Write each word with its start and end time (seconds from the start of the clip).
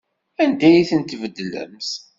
Anda 0.43 0.67
ay 0.69 0.87
tent-tbeddlemt? 0.89 1.91